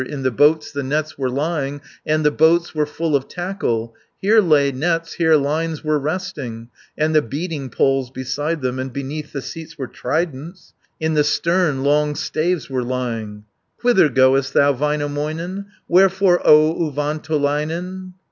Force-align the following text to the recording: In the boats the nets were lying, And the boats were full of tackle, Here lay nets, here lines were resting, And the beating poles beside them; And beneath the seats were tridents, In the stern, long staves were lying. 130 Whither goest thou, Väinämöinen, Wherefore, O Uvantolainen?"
In 0.01 0.23
the 0.23 0.31
boats 0.31 0.71
the 0.71 0.81
nets 0.81 1.15
were 1.15 1.29
lying, 1.29 1.79
And 2.07 2.25
the 2.25 2.31
boats 2.31 2.73
were 2.73 2.87
full 2.87 3.15
of 3.15 3.27
tackle, 3.27 3.93
Here 4.19 4.41
lay 4.41 4.71
nets, 4.71 5.13
here 5.13 5.35
lines 5.35 5.83
were 5.83 5.99
resting, 5.99 6.69
And 6.97 7.13
the 7.13 7.21
beating 7.21 7.69
poles 7.69 8.09
beside 8.09 8.61
them; 8.63 8.79
And 8.79 8.91
beneath 8.91 9.31
the 9.31 9.43
seats 9.43 9.77
were 9.77 9.85
tridents, 9.85 10.73
In 10.99 11.13
the 11.13 11.23
stern, 11.23 11.83
long 11.83 12.15
staves 12.15 12.67
were 12.67 12.81
lying. 12.81 13.45
130 13.81 13.81
Whither 13.83 14.09
goest 14.09 14.53
thou, 14.55 14.73
Väinämöinen, 14.73 15.67
Wherefore, 15.87 16.41
O 16.43 16.89
Uvantolainen?" 16.91 18.13